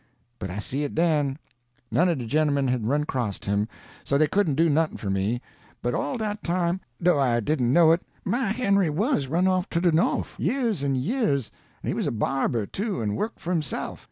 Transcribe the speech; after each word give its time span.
But 0.39 0.49
I 0.49 0.57
see 0.57 0.83
it 0.83 0.95
den. 0.95 1.37
None 1.91 2.09
o' 2.09 2.15
de 2.15 2.25
gemmen 2.25 2.67
had 2.67 2.87
run 2.87 3.03
acrost 3.03 3.45
him, 3.45 3.67
so 4.03 4.17
dey 4.17 4.25
couldn't 4.25 4.55
do 4.55 4.67
nothin' 4.67 4.97
for 4.97 5.11
me. 5.11 5.43
But 5.83 5.93
all 5.93 6.17
dat 6.17 6.43
time, 6.43 6.81
do' 7.03 7.19
I 7.19 7.39
didn't 7.39 7.71
know 7.71 7.91
it, 7.91 8.01
my 8.25 8.45
Henry 8.45 8.89
WAS 8.89 9.27
run 9.27 9.47
off 9.47 9.69
to 9.69 9.79
de 9.79 9.91
Norf, 9.91 10.35
years 10.39 10.83
an' 10.83 10.95
years, 10.95 11.51
an' 11.83 11.89
he 11.89 11.93
was 11.93 12.07
a 12.07 12.11
barber, 12.11 12.65
too, 12.65 12.99
an' 13.03 13.13
worked 13.13 13.39
for 13.39 13.53
hisse'f. 13.53 13.99